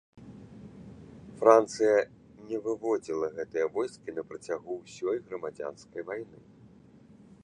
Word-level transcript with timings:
Францыя 1.41 1.99
не 2.47 2.57
выводзіла 2.67 3.27
гэтыя 3.37 3.65
войскі 3.75 4.09
на 4.17 4.23
працягу 4.31 4.71
ўсёй 4.79 5.17
грамадзянскай 5.29 6.01
вайны. 6.09 6.37